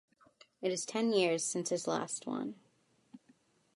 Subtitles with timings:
[0.63, 2.55] It is ten years since his last one.